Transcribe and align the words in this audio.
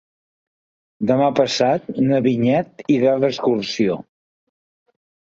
Demà 1.09 1.25
passat 1.39 1.83
na 2.11 2.21
Vinyet 2.27 2.81
irà 2.93 3.11
d'excursió. 3.25 3.99